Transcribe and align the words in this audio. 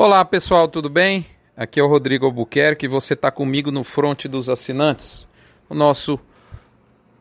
Olá 0.00 0.24
pessoal, 0.24 0.68
tudo 0.68 0.88
bem? 0.88 1.26
Aqui 1.56 1.80
é 1.80 1.82
o 1.82 1.88
Rodrigo 1.88 2.24
Albuquerque 2.24 2.86
e 2.86 2.88
você 2.88 3.14
está 3.14 3.32
comigo 3.32 3.72
no 3.72 3.82
Fronte 3.82 4.28
dos 4.28 4.48
Assinantes, 4.48 5.28
o 5.68 5.74
nosso 5.74 6.20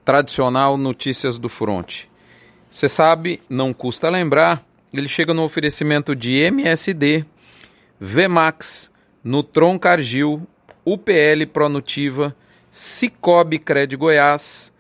tradicional 0.06 0.78
Notícias 0.78 1.40
do 1.40 1.50
Fronte. 1.50 2.08
Você 2.70 2.88
sabe, 2.88 3.42
não 3.50 3.74
custa 3.74 4.12
lembrar, 4.12 4.64
ele 4.94 5.08
chega 5.08 5.34
no 5.34 5.44
oferecimento 5.44 6.16
de 6.16 6.36
MSD, 6.36 7.26
VMAX, 8.00 8.92
Nutron 9.24 9.80
Cargill, 9.80 10.48
UPL 10.86 11.48
Pronutiva, 11.52 12.36
Cicobi 12.70 13.58
Cred 13.58 13.96
Goiás, 13.96 14.72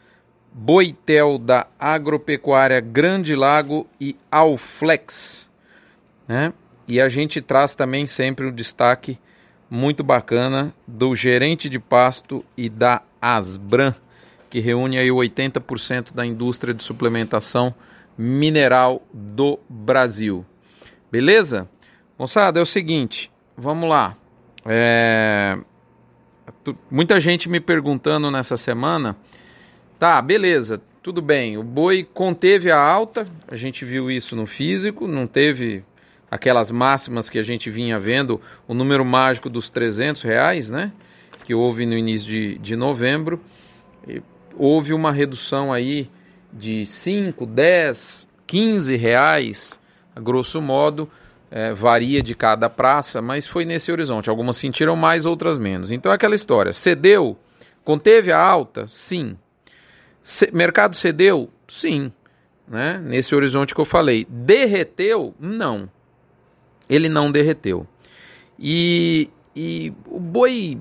Boitel 0.53 1.39
da 1.39 1.65
Agropecuária 1.79 2.79
Grande 2.79 3.33
Lago 3.33 3.87
e 3.99 4.15
Alflex. 4.29 5.49
Né? 6.27 6.53
E 6.87 7.01
a 7.01 7.09
gente 7.09 7.41
traz 7.41 7.75
também 7.75 8.07
sempre 8.07 8.45
um 8.45 8.51
destaque 8.51 9.19
muito 9.69 10.03
bacana 10.03 10.73
do 10.87 11.13
gerente 11.13 11.67
de 11.67 11.79
pasto 11.79 12.45
e 12.55 12.69
da 12.69 13.01
Asbran, 13.21 13.93
que 14.49 14.59
reúne 14.59 14.97
aí 14.97 15.09
80% 15.09 16.13
da 16.13 16.25
indústria 16.25 16.73
de 16.73 16.81
suplementação 16.81 17.75
mineral 18.17 19.05
do 19.13 19.59
Brasil. 19.69 20.45
Beleza? 21.11 21.69
Moçada, 22.17 22.59
é 22.59 22.61
o 22.61 22.65
seguinte, 22.65 23.29
vamos 23.57 23.89
lá. 23.89 24.15
É... 24.65 25.57
Muita 26.89 27.19
gente 27.19 27.49
me 27.49 27.59
perguntando 27.59 28.31
nessa 28.31 28.57
semana. 28.57 29.15
Tá, 29.99 30.21
beleza, 30.21 30.81
tudo 31.03 31.21
bem. 31.21 31.57
O 31.57 31.63
boi 31.63 32.03
conteve 32.03 32.71
a 32.71 32.79
alta, 32.79 33.27
a 33.47 33.55
gente 33.55 33.83
viu 33.83 34.09
isso 34.09 34.35
no 34.35 34.45
físico, 34.45 35.07
não 35.07 35.27
teve 35.27 35.83
aquelas 36.29 36.71
máximas 36.71 37.29
que 37.29 37.39
a 37.39 37.43
gente 37.43 37.69
vinha 37.69 37.97
vendo, 37.97 38.39
o 38.67 38.73
número 38.73 39.03
mágico 39.03 39.49
dos 39.49 39.69
300 39.69 40.21
reais, 40.21 40.69
né? 40.69 40.91
Que 41.45 41.53
houve 41.53 41.85
no 41.85 41.97
início 41.97 42.27
de, 42.27 42.57
de 42.57 42.75
novembro. 42.75 43.41
Houve 44.55 44.93
uma 44.93 45.11
redução 45.11 45.71
aí 45.71 46.09
de 46.51 46.85
5, 46.85 47.45
10, 47.45 48.27
15 48.45 48.95
reais, 48.95 49.79
a 50.15 50.19
grosso 50.19 50.61
modo, 50.61 51.09
é, 51.49 51.71
varia 51.71 52.21
de 52.21 52.35
cada 52.35 52.69
praça, 52.69 53.21
mas 53.21 53.47
foi 53.47 53.63
nesse 53.63 53.91
horizonte. 53.91 54.29
Algumas 54.29 54.57
sentiram 54.57 54.95
mais, 54.95 55.25
outras 55.25 55.57
menos. 55.57 55.91
Então 55.91 56.11
é 56.11 56.15
aquela 56.15 56.35
história: 56.35 56.73
cedeu, 56.73 57.37
conteve 57.85 58.31
a 58.31 58.41
alta? 58.41 58.85
Sim. 58.87 59.37
C 60.21 60.49
mercado 60.51 60.95
cedeu? 60.95 61.49
Sim. 61.67 62.11
Né? 62.67 63.01
Nesse 63.01 63.33
horizonte 63.33 63.73
que 63.73 63.79
eu 63.79 63.85
falei. 63.85 64.27
Derreteu? 64.29 65.33
Não 65.39 65.89
ele 66.89 67.09
não 67.09 67.31
derreteu. 67.31 67.85
E, 68.59 69.29
e 69.55 69.93
o 70.05 70.19
boi, 70.19 70.79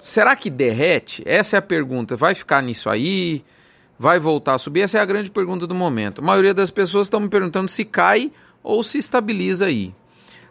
será 0.00 0.34
que 0.34 0.50
derrete? 0.50 1.22
Essa 1.26 1.56
é 1.56 1.58
a 1.58 1.62
pergunta. 1.62 2.16
Vai 2.16 2.34
ficar 2.34 2.62
nisso 2.62 2.88
aí? 2.88 3.44
Vai 3.98 4.18
voltar 4.18 4.54
a 4.54 4.58
subir? 4.58 4.82
Essa 4.82 4.98
é 4.98 5.00
a 5.00 5.06
grande 5.06 5.30
pergunta 5.30 5.66
do 5.66 5.74
momento. 5.74 6.20
A 6.20 6.24
maioria 6.24 6.54
das 6.54 6.70
pessoas 6.70 7.06
estão 7.06 7.20
me 7.20 7.28
perguntando 7.28 7.70
se 7.70 7.84
cai 7.84 8.32
ou 8.62 8.82
se 8.82 8.98
estabiliza 8.98 9.66
aí. 9.66 9.94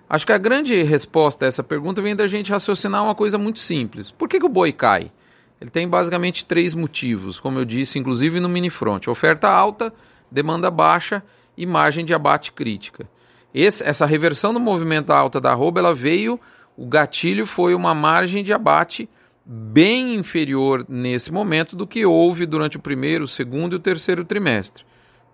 Acho 0.09 0.25
que 0.25 0.31
a 0.31 0.37
grande 0.37 0.83
resposta 0.83 1.43
a 1.43 1.47
essa 1.47 1.63
pergunta 1.63 2.01
vem 2.01 2.15
da 2.15 2.27
gente 2.27 2.51
raciocinar 2.51 3.03
uma 3.03 3.15
coisa 3.15 3.37
muito 3.37 3.59
simples. 3.59 4.09
Por 4.09 4.29
que, 4.29 4.39
que 4.39 4.45
o 4.45 4.49
boi 4.49 4.71
cai? 4.71 5.11
Ele 5.59 5.69
tem 5.69 5.87
basicamente 5.87 6.45
três 6.45 6.73
motivos, 6.73 7.39
como 7.39 7.59
eu 7.59 7.65
disse, 7.65 7.99
inclusive 7.99 8.39
no 8.39 8.47
mini 8.47 8.69
front: 8.69 9.07
oferta 9.07 9.49
alta, 9.49 9.93
demanda 10.31 10.71
baixa 10.71 11.21
e 11.57 11.65
margem 11.65 12.05
de 12.05 12.13
abate 12.13 12.51
crítica. 12.53 13.09
Esse, 13.59 13.83
essa 13.83 14.05
reversão 14.05 14.53
do 14.53 14.59
movimento 14.59 15.09
alta 15.09 15.41
da 15.41 15.51
arroba, 15.51 15.79
ela 15.79 15.91
veio, 15.91 16.39
o 16.77 16.85
gatilho 16.85 17.43
foi 17.43 17.73
uma 17.73 17.95
margem 17.95 18.43
de 18.43 18.53
abate 18.53 19.09
bem 19.43 20.13
inferior 20.13 20.85
nesse 20.87 21.33
momento 21.33 21.75
do 21.75 21.87
que 21.87 22.05
houve 22.05 22.45
durante 22.45 22.77
o 22.77 22.79
primeiro, 22.79 23.23
o 23.23 23.27
segundo 23.27 23.73
e 23.73 23.77
o 23.77 23.79
terceiro 23.79 24.23
trimestre. 24.23 24.85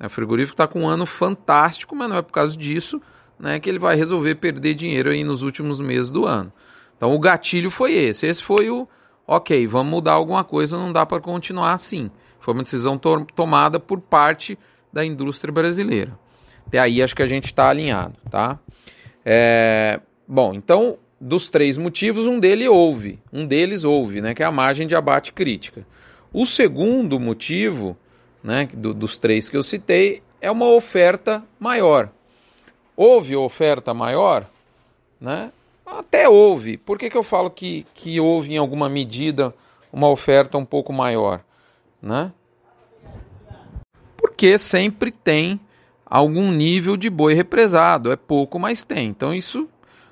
O 0.02 0.08
frigorífico 0.08 0.54
está 0.54 0.66
com 0.66 0.84
um 0.84 0.88
ano 0.88 1.06
fantástico, 1.06 1.94
mas 1.98 2.08
não 2.08 2.16
é 2.16 2.22
por 2.22 2.32
causa 2.32 2.56
disso 2.56 3.02
né, 3.38 3.60
que 3.60 3.70
ele 3.70 3.78
vai 3.78 3.98
resolver 3.98 4.36
perder 4.36 4.74
dinheiro 4.74 5.10
aí 5.10 5.22
nos 5.26 5.42
últimos 5.42 5.82
meses 5.82 6.10
do 6.10 6.26
ano. 6.26 6.50
Então 6.96 7.14
o 7.14 7.20
gatilho 7.20 7.70
foi 7.70 7.92
esse. 7.92 8.26
Esse 8.26 8.42
foi 8.42 8.70
o, 8.70 8.88
ok, 9.28 9.68
vamos 9.68 9.92
mudar 9.92 10.14
alguma 10.14 10.46
coisa, 10.46 10.78
não 10.78 10.94
dá 10.94 11.06
para 11.06 11.20
continuar 11.20 11.74
assim. 11.74 12.10
Foi 12.40 12.54
uma 12.54 12.64
decisão 12.64 12.98
to 12.98 13.28
tomada 13.36 13.82
por 13.82 14.00
parte 14.00 14.58
da 14.94 15.04
indústria 15.04 15.52
brasileira. 15.52 16.23
Até 16.68 16.80
aí 16.80 17.02
acho 17.02 17.16
que 17.16 17.22
a 17.22 17.28
gente 17.28 17.46
está 17.46 17.70
alinhado, 17.70 18.16
tá? 18.30 18.60
É, 19.26 20.00
bom, 20.28 20.54
então, 20.54 20.98
dos 21.20 21.48
três 21.48 21.78
motivos, 21.78 22.26
um 22.26 22.40
deles 22.40 22.68
houve, 22.68 23.20
um 23.32 23.46
deles 23.46 23.84
houve, 23.84 24.22
né? 24.22 24.34
Que 24.34 24.44
é 24.44 24.46
a 24.46 24.52
margem 24.52 24.88
de 24.88 24.96
abate 24.96 25.32
crítica. 25.32 25.86
O 26.34 26.46
segundo 26.46 27.20
motivo, 27.20 27.96
né, 28.44 28.68
do, 28.74 28.94
dos 28.94 29.18
três 29.18 29.48
que 29.48 29.56
eu 29.56 29.64
citei, 29.64 30.22
é 30.42 30.50
uma 30.52 30.68
oferta 30.68 31.44
maior. 31.60 32.10
Houve 32.96 33.36
oferta 33.36 33.94
maior, 33.94 34.50
né? 35.22 35.52
Até 35.86 36.28
houve. 36.28 36.78
Por 36.78 36.98
que, 36.98 37.10
que 37.10 37.18
eu 37.18 37.24
falo 37.24 37.50
que, 37.50 37.86
que 37.94 38.20
houve 38.20 38.54
em 38.54 38.58
alguma 38.58 38.90
medida 38.90 39.54
uma 39.92 40.10
oferta 40.10 40.58
um 40.58 40.66
pouco 40.66 40.92
maior, 40.92 41.42
né? 42.02 42.32
Porque 44.18 44.58
sempre 44.58 45.12
tem 45.12 45.60
algum 46.14 46.52
nível 46.52 46.96
de 46.96 47.10
boi 47.10 47.34
represado. 47.34 48.12
É 48.12 48.16
pouco, 48.16 48.60
mas 48.60 48.84
tem. 48.84 49.10
Então 49.10 49.34
isso 49.34 49.68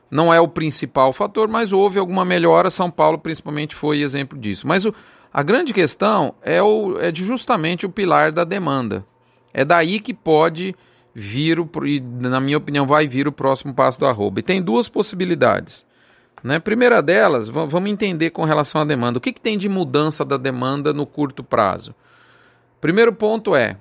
não 0.09 0.33
é 0.33 0.41
o 0.41 0.47
principal 0.47 1.13
fator, 1.13 1.47
mas 1.47 1.71
houve 1.71 1.99
alguma 1.99 2.25
melhora. 2.25 2.71
São 2.71 2.89
Paulo, 2.89 3.19
principalmente, 3.19 3.75
foi 3.75 4.01
exemplo 4.01 4.35
disso. 4.35 4.65
Mas 4.65 4.83
o, 4.83 4.95
a 5.31 5.43
grande 5.43 5.71
questão 5.75 6.33
é, 6.41 6.59
o, 6.59 6.99
é 6.99 7.13
justamente 7.13 7.85
o 7.85 7.89
pilar 7.89 8.31
da 8.31 8.43
demanda. 8.43 9.05
É 9.53 9.63
daí 9.63 9.99
que 9.99 10.11
pode 10.11 10.75
vir, 11.13 11.59
o, 11.59 11.69
e 11.85 11.99
na 11.99 12.39
minha 12.39 12.57
opinião, 12.57 12.87
vai 12.87 13.07
vir 13.07 13.27
o 13.27 13.31
próximo 13.31 13.71
passo 13.71 13.99
do 13.99 14.07
arroba. 14.07 14.39
E 14.39 14.43
tem 14.43 14.59
duas 14.59 14.89
possibilidades. 14.89 15.85
Né? 16.43 16.57
Primeira 16.57 16.99
delas, 17.03 17.47
vamos 17.47 17.91
entender 17.91 18.31
com 18.31 18.43
relação 18.43 18.81
à 18.81 18.85
demanda. 18.85 19.19
O 19.19 19.21
que, 19.21 19.31
que 19.31 19.41
tem 19.41 19.55
de 19.55 19.69
mudança 19.69 20.25
da 20.25 20.37
demanda 20.37 20.93
no 20.93 21.05
curto 21.05 21.43
prazo? 21.43 21.93
Primeiro 22.79 23.13
ponto 23.13 23.55
é 23.55 23.77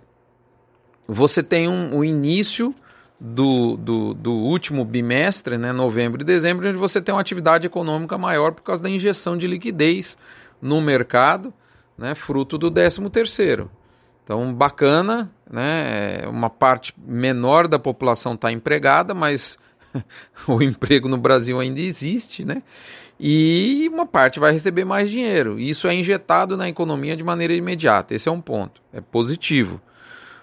você 1.13 1.43
tem 1.43 1.69
um, 1.69 1.97
o 1.97 2.05
início 2.05 2.73
do, 3.19 3.77
do, 3.77 4.15
do, 4.15 4.33
último 4.33 4.85
bimestre, 4.85 5.59
né, 5.59 5.73
novembro 5.73 6.23
e 6.23 6.25
dezembro, 6.25 6.69
onde 6.69 6.79
você 6.79 7.03
tem 7.03 7.13
uma 7.13 7.21
atividade 7.21 7.67
econômica 7.67 8.17
maior 8.17 8.53
por 8.53 8.63
causa 8.63 8.83
da 8.83 8.89
injeção 8.89 9.37
de 9.37 9.47
liquidez 9.47 10.17
no 10.63 10.81
mercado, 10.81 11.53
né, 11.99 12.15
fruto 12.15 12.57
do 12.57 12.71
13 12.71 13.11
terceiro. 13.11 13.69
Então, 14.23 14.55
bacana, 14.55 15.31
né, 15.51 16.21
uma 16.29 16.49
parte 16.49 16.95
menor 16.97 17.67
da 17.67 17.79
população 17.79 18.35
está 18.35 18.53
empregada, 18.53 19.13
mas 19.13 19.59
o 20.47 20.63
emprego 20.63 21.09
no 21.09 21.17
Brasil 21.17 21.59
ainda 21.59 21.81
existe, 21.81 22.47
né? 22.47 22.63
E 23.19 23.91
uma 23.93 24.07
parte 24.07 24.39
vai 24.39 24.53
receber 24.53 24.85
mais 24.85 25.11
dinheiro. 25.11 25.59
Isso 25.59 25.87
é 25.89 25.95
injetado 25.95 26.57
na 26.57 26.69
economia 26.69 27.15
de 27.17 27.25
maneira 27.25 27.53
imediata. 27.53 28.15
Esse 28.15 28.29
é 28.31 28.33
um 28.33 28.41
ponto. 28.41 28.81
É 28.95 29.01
positivo. 29.01 29.79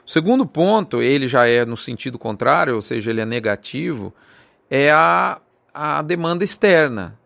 O 0.07 0.12
segundo 0.12 0.45
ponto, 0.45 1.01
ele 1.01 1.28
já 1.28 1.50
é 1.50 1.66
no 1.66 1.75
sentido 1.75 2.18
contrário, 2.18 2.75
ou 2.75 2.81
seja, 2.81 3.12
ele 3.12 3.19
é 3.19 3.25
negativo, 3.25 4.13
é 4.69 4.90
a, 4.90 5.38
a 5.73 6.01
demanda 6.01 6.45
externa. 6.45 7.19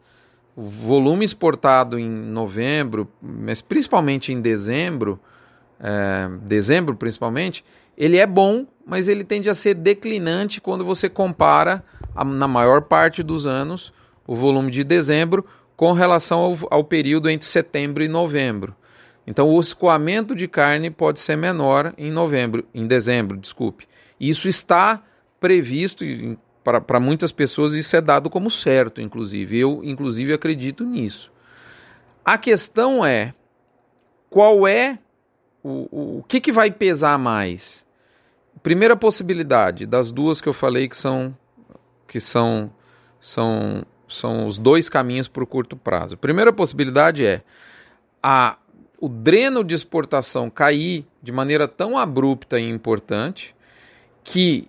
O 0.56 0.64
volume 0.64 1.24
exportado 1.24 2.00
em 2.00 2.10
novembro, 2.10 3.08
mas 3.22 3.62
principalmente 3.62 4.34
em 4.34 4.42
dezembro, 4.42 5.20
é, 5.80 6.28
dezembro 6.42 6.96
principalmente, 6.96 7.64
ele 7.96 8.18
é 8.18 8.26
bom, 8.26 8.66
mas 8.84 9.08
ele 9.08 9.24
tende 9.24 9.48
a 9.48 9.54
ser 9.54 9.76
declinante 9.76 10.60
quando 10.60 10.84
você 10.84 11.08
compara, 11.08 11.84
a, 12.16 12.26
na 12.26 12.48
maior 12.48 12.82
parte 12.82 13.22
dos 13.22 13.46
anos, 13.46 13.94
o 14.26 14.36
volume 14.36 14.72
de 14.72 14.84
dezembro 14.84 15.46
com 15.78 15.94
relação 15.94 16.40
ao, 16.40 16.56
ao 16.72 16.84
período 16.84 17.30
entre 17.30 17.46
setembro 17.46 18.04
e 18.04 18.08
novembro. 18.08 18.76
Então 19.26 19.50
o 19.50 19.60
escoamento 19.60 20.36
de 20.36 20.48
carne 20.48 20.90
pode 20.90 21.20
ser 21.20 21.36
menor 21.36 21.94
em 21.98 22.12
novembro, 22.12 22.66
em 22.74 22.88
dezembro, 22.88 23.38
desculpe. 23.38 23.88
Isso 24.20 24.48
está 24.48 25.04
previsto 25.40 26.06
para 26.64 27.00
muitas 27.00 27.32
pessoas 27.32 27.74
isso 27.74 27.96
é 27.96 28.02
dado 28.02 28.30
como 28.30 28.50
certo, 28.50 29.02
inclusive. 29.02 29.60
Eu, 29.60 29.82
inclusive, 29.84 30.34
acredito 30.34 30.84
nisso. 30.84 31.32
A 32.24 32.38
questão 32.38 33.04
é 33.04 33.34
qual 34.30 34.68
é 34.68 35.00
o, 35.64 35.88
o, 35.92 36.20
o 36.20 36.24
que, 36.28 36.40
que 36.40 36.52
vai 36.52 36.70
pesar 36.70 37.18
mais? 37.18 37.86
Primeira 38.62 38.96
possibilidade 38.96 39.88
das 39.88 40.12
duas 40.12 40.40
que 40.40 40.48
eu 40.48 40.54
falei 40.54 40.88
que 40.88 40.96
são 40.96 41.36
que 42.08 42.20
são 42.20 42.72
são 43.20 43.84
são 44.08 44.46
os 44.46 44.60
dois 44.60 44.90
caminhos 44.90 45.28
para 45.28 45.44
o 45.44 45.48
curto 45.48 45.76
prazo. 45.76 46.18
Primeira 46.18 46.54
possibilidade 46.54 47.26
é 47.26 47.42
a 48.22 48.58
o 49.02 49.10
dreno 49.10 49.64
de 49.64 49.74
exportação 49.74 50.48
cair 50.48 51.08
de 51.24 51.32
maneira 51.32 51.68
tão 51.68 51.98
abrupta 51.98 52.60
e 52.60 52.70
importante 52.70 53.56
que 54.24 54.68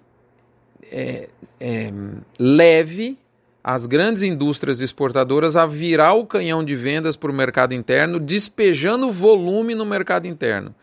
é, 0.90 1.29
é, 1.61 1.93
leve 2.38 3.19
as 3.62 3.87
grandes 3.87 4.23
indústrias 4.23 4.81
exportadoras 4.81 5.55
a 5.55 5.67
virar 5.67 6.14
o 6.14 6.26
canhão 6.26 6.64
de 6.64 6.75
vendas 6.75 7.14
para 7.14 7.31
o 7.31 7.34
mercado 7.34 7.75
interno, 7.75 8.19
despejando 8.19 9.12
volume 9.12 9.75
no 9.75 9.84
mercado 9.84 10.26
interno. 10.26 10.75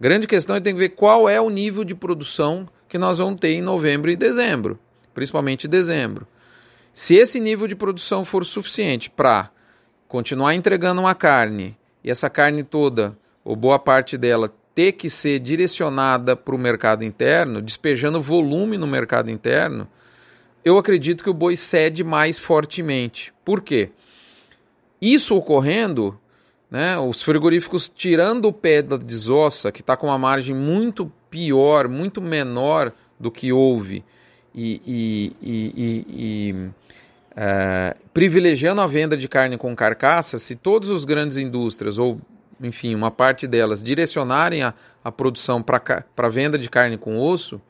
Grande 0.00 0.28
questão 0.28 0.54
é 0.54 0.60
tem 0.60 0.72
que 0.72 0.78
ver 0.78 0.90
qual 0.90 1.28
é 1.28 1.40
o 1.40 1.50
nível 1.50 1.82
de 1.82 1.96
produção 1.96 2.66
que 2.88 2.96
nós 2.96 3.18
vamos 3.18 3.40
ter 3.40 3.54
em 3.54 3.60
novembro 3.60 4.08
e 4.08 4.16
dezembro, 4.16 4.78
principalmente 5.12 5.66
dezembro. 5.66 6.26
Se 6.92 7.16
esse 7.16 7.40
nível 7.40 7.66
de 7.66 7.74
produção 7.74 8.24
for 8.24 8.44
suficiente 8.44 9.10
para 9.10 9.50
continuar 10.06 10.54
entregando 10.54 11.00
uma 11.00 11.14
carne 11.14 11.76
e 12.04 12.10
essa 12.10 12.28
carne 12.28 12.62
toda, 12.62 13.16
ou 13.42 13.56
boa 13.56 13.78
parte 13.78 14.18
dela, 14.18 14.52
ter 14.74 14.92
que 14.92 15.08
ser 15.08 15.38
direcionada 15.38 16.36
para 16.36 16.54
o 16.54 16.58
mercado 16.58 17.04
interno, 17.04 17.62
despejando 17.62 18.20
volume 18.20 18.76
no 18.76 18.86
mercado 18.86 19.30
interno, 19.30 19.88
eu 20.64 20.76
acredito 20.78 21.22
que 21.22 21.30
o 21.30 21.34
boi 21.34 21.56
cede 21.56 22.04
mais 22.04 22.38
fortemente. 22.38 23.32
Por 23.44 23.62
quê? 23.62 23.90
Isso 25.00 25.36
ocorrendo, 25.36 26.18
né, 26.70 26.98
os 26.98 27.22
frigoríficos 27.22 27.88
tirando 27.88 28.46
o 28.46 28.52
pé 28.52 28.82
da 28.82 28.96
desossa, 28.96 29.70
que 29.70 29.80
está 29.80 29.96
com 29.96 30.08
uma 30.08 30.18
margem 30.18 30.54
muito 30.54 31.10
pior, 31.30 31.88
muito 31.88 32.20
menor 32.20 32.92
do 33.18 33.30
que 33.30 33.52
houve, 33.52 34.04
e, 34.54 34.80
e, 34.86 35.36
e, 35.42 36.06
e 36.08 36.70
é, 37.36 37.96
privilegiando 38.12 38.80
a 38.80 38.86
venda 38.86 39.16
de 39.16 39.28
carne 39.28 39.56
com 39.58 39.74
carcaça, 39.74 40.38
se 40.38 40.54
todas 40.54 40.90
as 40.90 41.04
grandes 41.04 41.36
indústrias, 41.36 41.98
ou 41.98 42.20
enfim, 42.60 42.94
uma 42.94 43.10
parte 43.10 43.46
delas, 43.46 43.82
direcionarem 43.82 44.62
a, 44.62 44.74
a 45.02 45.10
produção 45.10 45.62
para 45.62 46.28
venda 46.28 46.58
de 46.58 46.70
carne 46.70 46.96
com 46.96 47.18
osso, 47.18 47.60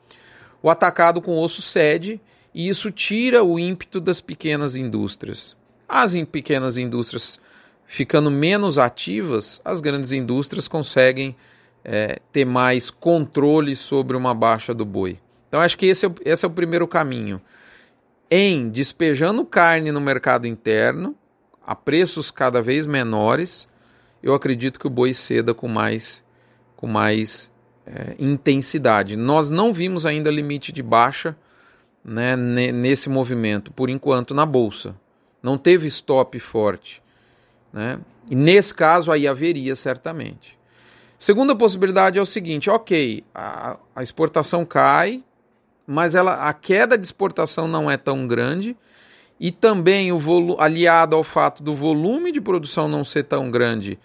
o 0.61 0.69
atacado 0.69 1.21
com 1.21 1.37
osso 1.37 1.61
cede 1.61 2.19
e 2.53 2.69
isso 2.69 2.91
tira 2.91 3.43
o 3.43 3.59
ímpeto 3.59 3.99
das 3.99 4.21
pequenas 4.21 4.75
indústrias. 4.75 5.55
As 5.87 6.15
pequenas 6.31 6.77
indústrias 6.77 7.39
ficando 7.85 8.31
menos 8.31 8.79
ativas, 8.79 9.61
as 9.63 9.79
grandes 9.79 10.11
indústrias 10.11 10.67
conseguem 10.67 11.35
é, 11.83 12.19
ter 12.31 12.45
mais 12.45 12.89
controle 12.89 13.75
sobre 13.75 14.17
uma 14.17 14.33
baixa 14.33 14.73
do 14.73 14.85
boi. 14.85 15.19
Então, 15.47 15.61
acho 15.61 15.77
que 15.77 15.85
esse 15.85 16.05
é, 16.05 16.11
esse 16.25 16.43
é 16.45 16.47
o 16.47 16.51
primeiro 16.51 16.87
caminho. 16.87 17.39
Em 18.29 18.69
despejando 18.69 19.45
carne 19.45 19.91
no 19.91 20.01
mercado 20.01 20.47
interno, 20.47 21.15
a 21.65 21.75
preços 21.75 22.31
cada 22.31 22.61
vez 22.61 22.85
menores, 22.85 23.67
eu 24.21 24.33
acredito 24.33 24.79
que 24.79 24.87
o 24.87 24.89
boi 24.89 25.13
ceda 25.13 25.53
com 25.53 25.67
mais, 25.67 26.23
com 26.75 26.87
mais 26.87 27.51
é, 27.85 28.15
intensidade. 28.17 29.15
Nós 29.15 29.49
não 29.49 29.71
vimos 29.71 30.05
ainda 30.05 30.31
limite 30.31 30.71
de 30.71 30.81
baixa 30.81 31.35
né, 32.03 32.35
nesse 32.35 33.09
movimento, 33.09 33.71
por 33.71 33.89
enquanto, 33.89 34.33
na 34.33 34.45
bolsa. 34.45 34.95
Não 35.41 35.57
teve 35.57 35.87
stop 35.87 36.39
forte. 36.39 37.01
Né? 37.71 37.99
E 38.29 38.35
nesse 38.35 38.73
caso 38.73 39.11
aí 39.11 39.27
haveria 39.27 39.75
certamente. 39.75 40.57
Segunda 41.17 41.55
possibilidade 41.55 42.19
é 42.19 42.21
o 42.21 42.25
seguinte: 42.25 42.69
ok, 42.69 43.23
a, 43.33 43.77
a 43.95 44.03
exportação 44.03 44.65
cai, 44.65 45.23
mas 45.87 46.15
ela, 46.15 46.47
a 46.47 46.53
queda 46.53 46.97
de 46.97 47.05
exportação 47.05 47.67
não 47.67 47.89
é 47.89 47.97
tão 47.97 48.27
grande, 48.27 48.75
e 49.39 49.51
também 49.51 50.11
o 50.11 50.17
volu 50.17 50.55
aliado 50.59 51.15
ao 51.15 51.23
fato 51.23 51.61
do 51.61 51.75
volume 51.75 52.31
de 52.31 52.39
produção 52.39 52.87
não 52.87 53.03
ser 53.03 53.23
tão 53.23 53.51
grande, 53.51 53.99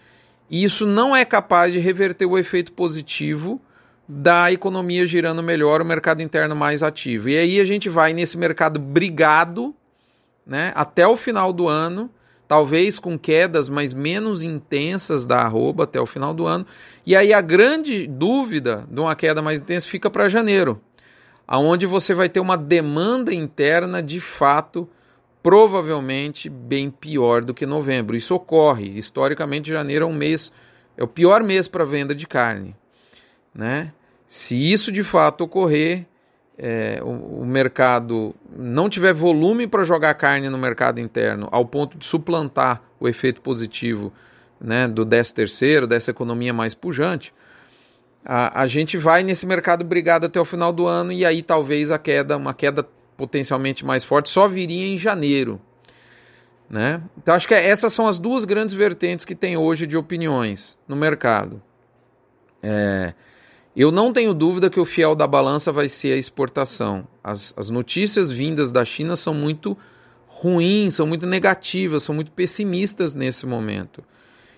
isso 0.50 0.84
não 0.86 1.14
é 1.14 1.24
capaz 1.24 1.72
de 1.72 1.78
reverter 1.78 2.26
o 2.26 2.36
efeito 2.36 2.72
positivo 2.72 3.60
da 4.08 4.50
economia 4.50 5.06
girando 5.06 5.40
melhor, 5.40 5.80
o 5.80 5.84
mercado 5.84 6.20
interno 6.20 6.56
mais 6.56 6.82
ativo. 6.82 7.28
E 7.28 7.38
aí 7.38 7.60
a 7.60 7.64
gente 7.64 7.88
vai 7.88 8.12
nesse 8.12 8.36
mercado 8.36 8.80
brigado, 8.80 9.72
né, 10.44 10.72
até 10.74 11.06
o 11.06 11.16
final 11.16 11.52
do 11.52 11.68
ano, 11.68 12.10
talvez 12.48 12.98
com 12.98 13.16
quedas 13.16 13.68
mais 13.68 13.94
menos 13.94 14.42
intensas 14.42 15.24
da 15.24 15.38
arroba 15.38 15.84
até 15.84 16.00
o 16.00 16.06
final 16.06 16.34
do 16.34 16.44
ano. 16.44 16.66
E 17.06 17.14
aí 17.14 17.32
a 17.32 17.40
grande 17.40 18.08
dúvida 18.08 18.84
de 18.90 18.98
uma 18.98 19.14
queda 19.14 19.40
mais 19.40 19.60
intensa 19.60 19.86
fica 19.86 20.10
para 20.10 20.28
janeiro, 20.28 20.80
aonde 21.50 21.84
você 21.84 22.14
vai 22.14 22.28
ter 22.28 22.38
uma 22.38 22.56
demanda 22.56 23.34
interna 23.34 24.00
de 24.00 24.20
fato 24.20 24.88
provavelmente 25.42 26.48
bem 26.48 26.88
pior 26.88 27.42
do 27.42 27.52
que 27.52 27.66
novembro. 27.66 28.16
Isso 28.16 28.32
ocorre. 28.36 28.96
Historicamente, 28.96 29.68
janeiro 29.68 30.04
é 30.04 30.08
um 30.08 30.12
mês, 30.12 30.52
é 30.96 31.02
o 31.02 31.08
pior 31.08 31.42
mês 31.42 31.66
para 31.66 31.84
venda 31.84 32.14
de 32.14 32.24
carne. 32.24 32.76
Né? 33.52 33.92
Se 34.28 34.54
isso 34.54 34.92
de 34.92 35.02
fato 35.02 35.42
ocorrer, 35.42 36.06
é, 36.56 37.00
o, 37.02 37.40
o, 37.40 37.44
mercado 37.44 38.32
não 38.56 38.88
tiver 38.88 39.12
volume 39.12 39.66
para 39.66 39.82
jogar 39.82 40.14
carne 40.14 40.48
no 40.48 40.58
mercado 40.58 41.00
interno, 41.00 41.48
ao 41.50 41.64
ponto 41.64 41.98
de 41.98 42.06
suplantar 42.06 42.80
o 43.00 43.08
efeito 43.08 43.40
positivo 43.40 44.12
né, 44.60 44.86
do 44.86 45.04
13 45.04 45.34
terceiro, 45.34 45.86
dessa 45.86 46.12
economia 46.12 46.52
mais 46.52 46.74
pujante, 46.74 47.34
a, 48.24 48.62
a 48.62 48.66
gente 48.66 48.96
vai 48.96 49.22
nesse 49.22 49.46
mercado 49.46 49.84
brigado 49.84 50.26
até 50.26 50.40
o 50.40 50.44
final 50.44 50.72
do 50.72 50.86
ano 50.86 51.12
e 51.12 51.24
aí 51.24 51.42
talvez 51.42 51.90
a 51.90 51.98
queda, 51.98 52.36
uma 52.36 52.54
queda 52.54 52.86
potencialmente 53.16 53.84
mais 53.84 54.04
forte, 54.04 54.30
só 54.30 54.48
viria 54.48 54.86
em 54.86 54.98
janeiro. 54.98 55.60
Né? 56.68 57.02
Então 57.18 57.34
acho 57.34 57.48
que 57.48 57.54
essas 57.54 57.92
são 57.92 58.06
as 58.06 58.20
duas 58.20 58.44
grandes 58.44 58.74
vertentes 58.74 59.24
que 59.24 59.34
tem 59.34 59.56
hoje 59.56 59.86
de 59.86 59.96
opiniões 59.96 60.78
no 60.86 60.94
mercado. 60.94 61.60
É, 62.62 63.12
eu 63.74 63.90
não 63.90 64.12
tenho 64.12 64.32
dúvida 64.32 64.70
que 64.70 64.78
o 64.78 64.84
fiel 64.84 65.14
da 65.14 65.26
balança 65.26 65.72
vai 65.72 65.88
ser 65.88 66.12
a 66.12 66.16
exportação. 66.16 67.06
As, 67.22 67.54
as 67.56 67.70
notícias 67.70 68.30
vindas 68.30 68.70
da 68.70 68.84
China 68.84 69.16
são 69.16 69.34
muito 69.34 69.76
ruins, 70.26 70.94
são 70.94 71.06
muito 71.06 71.26
negativas, 71.26 72.02
são 72.02 72.14
muito 72.14 72.32
pessimistas 72.32 73.14
nesse 73.14 73.46
momento. 73.46 74.02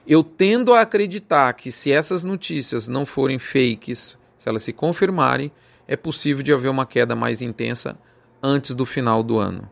Eu 0.06 0.24
tendo 0.24 0.74
a 0.74 0.80
acreditar 0.80 1.52
que 1.54 1.70
se 1.70 1.92
essas 1.92 2.24
notícias 2.24 2.88
não 2.88 3.06
forem 3.06 3.38
fakes, 3.38 4.18
se 4.36 4.48
elas 4.48 4.62
se 4.62 4.72
confirmarem, 4.72 5.52
é 5.86 5.96
possível 5.96 6.42
de 6.42 6.52
haver 6.52 6.68
uma 6.68 6.86
queda 6.86 7.14
mais 7.14 7.40
intensa 7.40 7.96
antes 8.42 8.74
do 8.74 8.84
final 8.84 9.22
do 9.22 9.38
ano. 9.38 9.70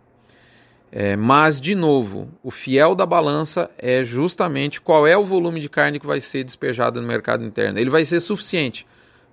É, 0.93 1.15
mas, 1.17 1.61
de 1.61 1.75
novo, 1.75 2.29
o 2.43 2.51
fiel 2.51 2.95
da 2.95 3.07
balança 3.07 3.71
é 3.79 4.03
justamente 4.03 4.81
qual 4.81 5.07
é 5.07 5.17
o 5.17 5.25
volume 5.25 5.61
de 5.61 5.69
carne 5.69 6.01
que 6.01 6.07
vai 6.07 6.21
ser 6.21 6.43
despejado 6.43 7.01
no 7.01 7.07
mercado 7.07 7.45
interno. 7.45 7.79
Ele 7.79 7.91
vai 7.91 8.05
ser 8.05 8.19
suficiente 8.21 8.87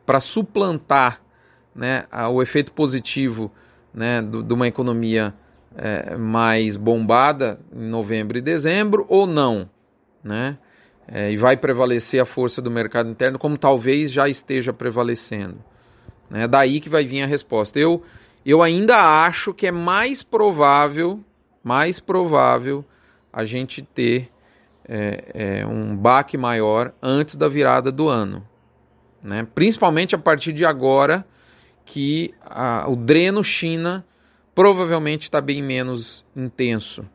para 0.05 0.19
suplantar 0.19 1.19
né, 1.75 2.05
o 2.31 2.41
efeito 2.41 2.71
positivo 2.71 3.51
né, 3.93 4.21
de 4.21 4.53
uma 4.53 4.67
economia 4.67 5.33
é, 5.75 6.15
mais 6.15 6.75
bombada 6.75 7.59
em 7.75 7.87
novembro 7.87 8.37
e 8.37 8.41
dezembro 8.41 9.05
ou 9.09 9.25
não. 9.25 9.69
Né? 10.23 10.57
É, 11.07 11.31
e 11.31 11.37
vai 11.37 11.55
prevalecer 11.55 12.21
a 12.21 12.25
força 12.25 12.61
do 12.61 12.69
mercado 12.69 13.09
interno, 13.09 13.39
como 13.39 13.57
talvez 13.57 14.11
já 14.11 14.27
esteja 14.27 14.73
prevalecendo. 14.73 15.57
Né? 16.29 16.47
Daí 16.47 16.81
que 16.81 16.89
vai 16.89 17.05
vir 17.05 17.21
a 17.21 17.25
resposta. 17.25 17.79
Eu, 17.79 18.03
eu 18.45 18.61
ainda 18.61 19.25
acho 19.25 19.53
que 19.53 19.67
é 19.67 19.71
mais 19.71 20.21
provável, 20.21 21.23
mais 21.63 21.99
provável 21.99 22.83
a 23.31 23.45
gente 23.45 23.81
ter 23.81 24.29
é, 24.87 25.59
é, 25.61 25.65
um 25.65 25.95
baque 25.95 26.37
maior 26.37 26.93
antes 27.01 27.35
da 27.35 27.47
virada 27.47 27.91
do 27.91 28.09
ano 28.09 28.45
né? 29.27 29.47
principalmente 29.53 30.15
a 30.15 30.17
partir 30.17 30.53
de 30.53 30.65
agora 30.65 31.25
que 31.85 32.33
a, 32.41 32.85
o 32.87 32.95
dreno 32.95 33.43
China 33.43 34.05
provavelmente 34.53 35.23
está 35.23 35.39
bem 35.41 35.61
menos 35.61 36.25
intenso. 36.35 37.05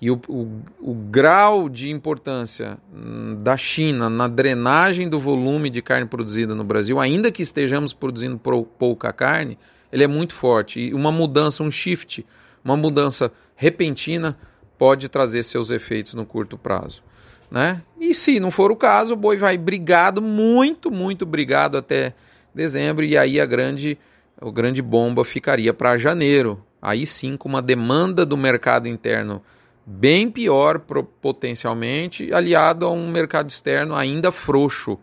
E 0.00 0.10
o, 0.10 0.20
o, 0.28 0.62
o, 0.80 0.94
grau 0.94 1.68
de 1.68 1.90
importância 1.90 2.78
hum, 2.94 3.36
da 3.42 3.56
China 3.56 4.08
na 4.08 4.28
drenagem 4.28 5.08
do 5.08 5.18
volume 5.18 5.70
de 5.70 5.82
carne 5.82 6.06
produzida 6.06 6.54
no 6.54 6.62
Brasil, 6.62 7.00
ainda 7.00 7.32
que 7.32 7.42
estejamos 7.42 7.92
produzindo 7.92 8.38
pouca 8.38 9.12
carne, 9.12 9.58
ele 9.92 10.04
é 10.04 10.06
muito 10.06 10.34
forte. 10.34 10.80
E 10.80 10.94
uma 10.94 11.10
mudança, 11.10 11.64
um 11.64 11.70
shift, 11.70 12.24
uma 12.64 12.76
mudança 12.76 13.32
repentina 13.56 14.38
pode 14.78 15.08
trazer 15.08 15.42
seus 15.42 15.70
efeitos 15.70 16.14
no 16.14 16.24
curto 16.24 16.56
prazo 16.56 17.02
né? 17.50 17.82
E 17.98 18.14
se 18.14 18.38
não 18.38 18.50
for 18.50 18.70
o 18.70 18.76
caso, 18.76 19.14
o 19.14 19.16
boi 19.16 19.36
vai 19.36 19.56
brigado, 19.56 20.20
muito, 20.20 20.90
muito 20.90 21.24
brigado 21.24 21.76
até 21.76 22.14
dezembro, 22.54 23.04
e 23.04 23.16
aí 23.16 23.40
a 23.40 23.46
grande, 23.46 23.98
a 24.40 24.50
grande 24.50 24.82
bomba 24.82 25.24
ficaria 25.24 25.72
para 25.72 25.96
janeiro. 25.96 26.62
Aí 26.80 27.06
sim, 27.06 27.36
com 27.36 27.48
uma 27.48 27.62
demanda 27.62 28.24
do 28.24 28.36
mercado 28.36 28.86
interno 28.86 29.42
bem 29.90 30.30
pior 30.30 30.80
potencialmente, 31.22 32.30
aliado 32.30 32.84
a 32.84 32.90
um 32.90 33.08
mercado 33.08 33.48
externo 33.48 33.94
ainda 33.94 34.30
frouxo. 34.30 34.98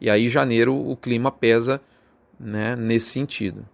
E 0.00 0.08
aí 0.08 0.26
janeiro 0.26 0.74
o 0.74 0.96
clima 0.96 1.30
pesa 1.30 1.82
né, 2.40 2.74
nesse 2.74 3.10
sentido. 3.10 3.68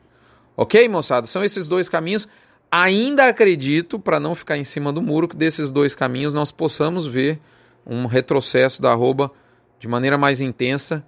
Ok, 0.57 0.89
moçada? 0.89 1.29
São 1.29 1.45
esses 1.45 1.69
dois 1.69 1.89
caminhos. 1.89 2.27
Ainda 2.73 3.29
acredito, 3.29 4.01
para 4.01 4.19
não 4.19 4.35
ficar 4.35 4.59
em 4.59 4.65
cima 4.65 4.93
do 4.93 5.01
muro, 5.01 5.29
que 5.29 5.37
desses 5.37 5.71
dois 5.71 5.95
caminhos 5.95 6.35
nós 6.35 6.51
possamos 6.51 7.07
ver 7.07 7.39
um 7.87 8.07
retrocesso 8.07 8.83
da 8.83 8.91
arroba 8.91 9.31
de 9.79 9.87
maneira 9.87 10.19
mais 10.19 10.41
intensa 10.41 11.07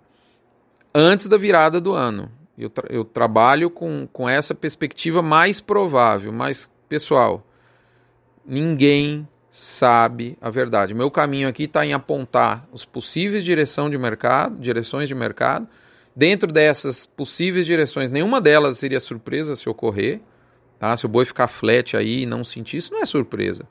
antes 0.95 1.27
da 1.27 1.37
virada 1.37 1.81
do 1.81 1.93
ano. 1.93 2.31
Eu, 2.57 2.71
tra 2.71 2.87
eu 2.89 3.05
trabalho 3.05 3.69
com, 3.69 4.09
com 4.13 4.29
essa 4.29 4.55
perspectiva 4.55 5.21
mais 5.23 5.61
provável, 5.61 6.33
mais 6.33 6.71
pessoal. 6.89 7.45
ninguém 8.47 9.27
sabe 9.51 10.39
a 10.41 10.49
verdade. 10.49 10.95
Meu 10.95 11.11
caminho 11.11 11.49
aqui 11.49 11.65
está 11.65 11.85
em 11.85 11.93
apontar 11.93 12.67
os 12.73 12.85
possíveis 12.85 13.45
direção 13.45 13.91
de 13.91 13.99
mercado, 13.99 14.57
direções 14.59 15.09
de 15.09 15.15
mercado. 15.15 15.67
Dentro 16.15 16.53
dessas 16.53 17.05
possíveis 17.05 17.67
direções, 17.67 18.13
nenhuma 18.13 18.41
delas 18.41 18.79
seria 18.79 19.01
surpresa 19.01 19.57
se 19.57 19.69
ocorrer. 19.69 20.21
Tá? 20.79 20.97
Se 20.97 21.05
o 21.05 21.09
boi 21.09 21.25
ficar 21.25 21.49
flat 21.49 21.97
aí 21.97 22.23
e 22.23 22.27
não 22.27 22.45
sentir, 22.45 22.77
isso 22.77 22.95
não 22.95 23.03
é 23.03 23.07
surpresa. 23.07 23.65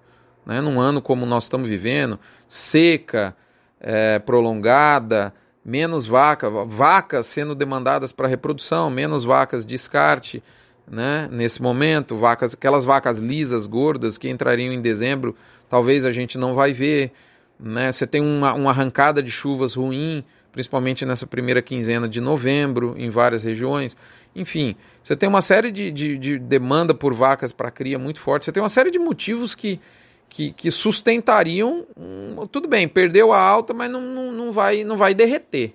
Né? 0.45 0.59
Num 0.59 0.81
ano 0.81 1.01
como 1.01 1.25
nós 1.25 1.45
estamos 1.45 1.69
vivendo, 1.69 2.19
seca, 2.47 3.35
é, 3.79 4.19
prolongada, 4.19 5.33
menos 5.63 6.05
vaca, 6.05 6.49
vacas 6.49 7.25
sendo 7.25 7.55
demandadas 7.55 8.11
para 8.11 8.27
reprodução, 8.27 8.89
menos 8.89 9.23
vacas 9.23 9.65
descarte, 9.65 10.43
né? 10.89 11.29
Nesse 11.31 11.61
momento, 11.61 12.17
vacas, 12.17 12.55
aquelas 12.55 12.83
vacas 12.83 13.19
lisas, 13.19 13.67
gordas 13.67 14.17
que 14.17 14.27
entrariam 14.27 14.73
em 14.73 14.81
dezembro, 14.81 15.35
talvez 15.69 16.05
a 16.05 16.11
gente 16.11 16.37
não 16.37 16.55
vai 16.55 16.73
ver, 16.73 17.11
né? 17.59 17.91
Você 17.91 18.07
tem 18.07 18.21
uma, 18.21 18.53
uma 18.53 18.71
arrancada 18.71 19.21
de 19.21 19.29
chuvas 19.29 19.75
ruim, 19.75 20.23
principalmente 20.51 21.05
nessa 21.05 21.27
primeira 21.27 21.61
quinzena 21.61 22.07
de 22.07 22.19
novembro, 22.19 22.95
em 22.97 23.09
várias 23.09 23.43
regiões. 23.43 23.95
Enfim, 24.35 24.75
você 25.03 25.15
tem 25.15 25.27
uma 25.27 25.41
série 25.41 25.71
de, 25.71 25.91
de, 25.91 26.17
de 26.17 26.39
demanda 26.39 26.93
por 26.93 27.13
vacas 27.13 27.51
para 27.51 27.71
cria 27.71 27.99
muito 27.99 28.19
forte. 28.19 28.45
Você 28.45 28.51
tem 28.51 28.61
uma 28.61 28.69
série 28.69 28.91
de 28.91 28.99
motivos 28.99 29.55
que, 29.55 29.79
que, 30.27 30.51
que 30.51 30.71
sustentariam. 30.71 31.85
Um, 31.97 32.47
tudo 32.47 32.67
bem, 32.67 32.87
perdeu 32.87 33.33
a 33.33 33.41
alta, 33.41 33.73
mas 33.73 33.89
não, 33.89 34.01
não, 34.01 34.31
não, 34.31 34.51
vai, 34.51 34.83
não 34.83 34.97
vai 34.97 35.13
derreter. 35.13 35.73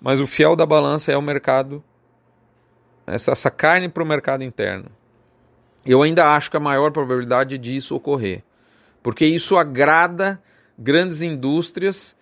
Mas 0.00 0.20
o 0.20 0.26
fiel 0.26 0.54
da 0.54 0.66
balança 0.66 1.10
é 1.12 1.16
o 1.16 1.22
mercado, 1.22 1.82
essa, 3.06 3.32
essa 3.32 3.50
carne 3.50 3.88
para 3.88 4.02
o 4.02 4.06
mercado 4.06 4.44
interno. 4.44 4.90
Eu 5.86 6.02
ainda 6.02 6.34
acho 6.34 6.50
que 6.50 6.56
a 6.56 6.60
maior 6.60 6.90
probabilidade 6.90 7.56
disso 7.58 7.94
ocorrer, 7.94 8.42
porque 9.04 9.26
isso 9.26 9.54
agrada 9.58 10.40
grandes 10.78 11.20
indústrias 11.20 12.16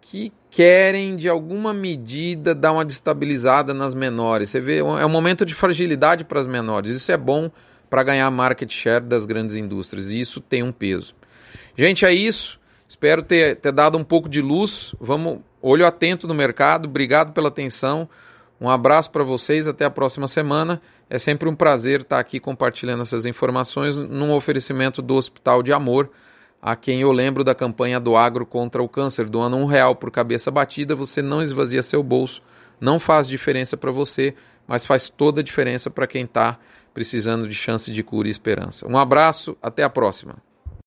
que 0.00 0.32
querem, 0.50 1.14
de 1.14 1.28
alguma 1.28 1.74
medida, 1.74 2.54
dar 2.54 2.72
uma 2.72 2.86
destabilizada 2.86 3.74
nas 3.74 3.94
menores. 3.94 4.48
Você 4.48 4.58
vê, 4.58 4.78
é 4.78 4.82
um 4.82 5.10
momento 5.10 5.44
de 5.44 5.54
fragilidade 5.54 6.24
para 6.24 6.40
as 6.40 6.46
menores. 6.46 6.96
Isso 6.96 7.12
é 7.12 7.18
bom 7.18 7.50
para 7.90 8.02
ganhar 8.02 8.30
market 8.30 8.72
share 8.72 9.04
das 9.04 9.26
grandes 9.26 9.56
indústrias. 9.56 10.08
E 10.08 10.18
isso 10.18 10.40
tem 10.40 10.62
um 10.62 10.72
peso. 10.72 11.14
Gente, 11.76 12.06
é 12.06 12.14
isso. 12.14 12.58
Espero 12.88 13.22
ter, 13.22 13.56
ter 13.56 13.70
dado 13.70 13.98
um 13.98 14.04
pouco 14.04 14.26
de 14.26 14.40
luz. 14.40 14.94
Vamos, 14.98 15.40
olho 15.60 15.86
atento 15.86 16.26
no 16.26 16.32
mercado. 16.32 16.86
Obrigado 16.86 17.32
pela 17.32 17.48
atenção. 17.48 18.08
Um 18.62 18.70
abraço 18.70 19.10
para 19.10 19.24
vocês. 19.24 19.66
Até 19.66 19.84
a 19.84 19.90
próxima 19.90 20.28
semana. 20.28 20.80
É 21.10 21.18
sempre 21.18 21.48
um 21.48 21.54
prazer 21.54 22.02
estar 22.02 22.20
aqui 22.20 22.38
compartilhando 22.38 23.02
essas 23.02 23.26
informações 23.26 23.96
num 23.96 24.32
oferecimento 24.32 25.02
do 25.02 25.16
Hospital 25.16 25.64
de 25.64 25.72
Amor. 25.72 26.08
A 26.62 26.76
quem 26.76 27.00
eu 27.00 27.10
lembro 27.10 27.42
da 27.42 27.56
campanha 27.56 27.98
do 27.98 28.16
agro 28.16 28.46
contra 28.46 28.80
o 28.80 28.88
câncer, 28.88 29.28
doando 29.28 29.56
um 29.56 29.64
real 29.64 29.96
por 29.96 30.12
cabeça 30.12 30.48
batida, 30.48 30.94
você 30.94 31.20
não 31.20 31.42
esvazia 31.42 31.82
seu 31.82 32.04
bolso, 32.04 32.40
não 32.80 33.00
faz 33.00 33.26
diferença 33.26 33.76
para 33.76 33.90
você, 33.90 34.32
mas 34.64 34.86
faz 34.86 35.08
toda 35.08 35.40
a 35.40 35.44
diferença 35.44 35.90
para 35.90 36.06
quem 36.06 36.22
está 36.22 36.56
precisando 36.94 37.48
de 37.48 37.54
chance 37.56 37.90
de 37.90 38.02
cura 38.04 38.28
e 38.28 38.30
esperança. 38.30 38.86
Um 38.86 38.96
abraço, 38.96 39.56
até 39.60 39.82
a 39.82 39.90
próxima. 39.90 40.36